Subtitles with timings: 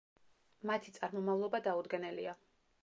[0.69, 2.37] მათი წარმომავლობა დაუდგენელია.